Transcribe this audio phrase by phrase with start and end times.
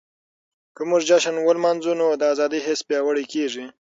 [0.75, 3.65] که موږ جشن ولمانځو نو د ازادۍ حس پياوړی کيږي.